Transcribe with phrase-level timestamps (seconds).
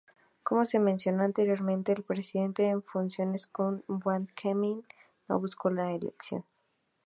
[0.41, 4.81] Como se menciono anteriormente el presidente en funciones Kurt Waldheim
[5.29, 6.43] no busco la reelección.